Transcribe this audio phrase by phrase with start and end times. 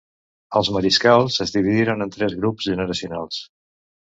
[0.59, 3.45] Els mariscals es dividiren en tres grups generacionals.